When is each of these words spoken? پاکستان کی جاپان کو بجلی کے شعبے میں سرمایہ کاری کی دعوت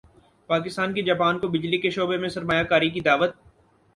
پاکستان 0.49 0.93
کی 0.93 1.01
جاپان 1.03 1.39
کو 1.39 1.47
بجلی 1.47 1.77
کے 1.77 1.89
شعبے 1.89 2.17
میں 2.17 2.29
سرمایہ 2.29 2.63
کاری 2.63 2.89
کی 2.89 2.99
دعوت 2.99 3.35